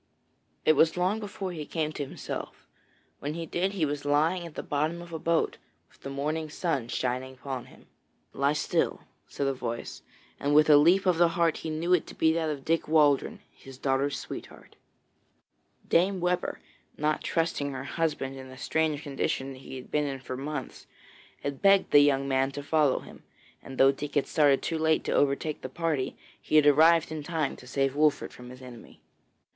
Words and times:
It 0.65 0.73
was 0.73 0.97
long 0.97 1.19
before 1.19 1.51
he 1.51 1.63
came 1.63 1.91
to 1.91 2.03
himself. 2.03 2.65
When 3.19 3.35
he 3.35 3.45
did, 3.45 3.73
he 3.73 3.85
was 3.85 4.03
lying 4.03 4.47
at 4.47 4.55
the 4.55 4.63
bottom 4.63 4.99
of 4.99 5.13
a 5.13 5.19
boat, 5.19 5.57
with 5.91 6.01
the 6.01 6.09
morning 6.09 6.49
sun 6.49 6.87
shining 6.87 7.35
upon 7.35 7.65
him. 7.65 7.85
'Lie 8.33 8.53
still,' 8.53 9.01
said 9.27 9.45
a 9.45 9.53
voice, 9.53 10.01
and 10.39 10.55
with 10.55 10.71
a 10.71 10.77
leap 10.77 11.05
of 11.05 11.19
the 11.19 11.27
heart 11.37 11.57
he 11.57 11.69
knew 11.69 11.93
it 11.93 12.07
to 12.07 12.15
be 12.15 12.33
that 12.33 12.49
of 12.49 12.65
Dick 12.65 12.87
Waldron, 12.87 13.41
his 13.51 13.77
daughter's 13.77 14.17
sweetheart. 14.17 14.75
Dame 15.87 16.19
Webber, 16.19 16.59
not 16.97 17.23
trusting 17.23 17.71
her 17.71 17.83
husband 17.83 18.35
in 18.37 18.49
the 18.49 18.57
strange 18.57 19.03
condition 19.03 19.53
he 19.53 19.75
had 19.75 19.91
been 19.91 20.05
in 20.07 20.19
for 20.19 20.35
months, 20.35 20.87
had 21.43 21.61
begged 21.61 21.91
the 21.91 21.99
young 21.99 22.27
man 22.27 22.49
to 22.53 22.63
follow 22.63 23.01
him, 23.01 23.21
and 23.61 23.77
though 23.77 23.91
Dick 23.91 24.15
had 24.15 24.25
started 24.25 24.63
too 24.63 24.79
late 24.79 25.03
to 25.03 25.11
overtake 25.11 25.61
the 25.61 25.69
party, 25.69 26.17
he 26.41 26.55
had 26.55 26.65
arrived 26.65 27.11
in 27.11 27.21
time 27.21 27.55
to 27.55 27.67
save 27.67 27.95
Wolfert 27.95 28.33
from 28.33 28.49
his 28.49 28.63
enemy. 28.63 28.99